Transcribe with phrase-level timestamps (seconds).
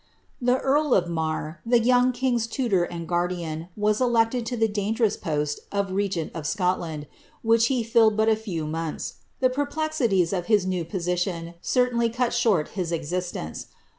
[0.41, 5.15] The earl of Marr, the young king's tutor and guardian, was elected to the dangerous
[5.15, 7.05] post of regent of Scotland,
[7.43, 9.17] which he filled but a few nonths.
[9.41, 13.67] The perplexities of his new position certainly cut short his eKurtence.